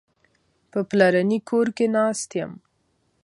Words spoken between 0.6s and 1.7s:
په پلرني کور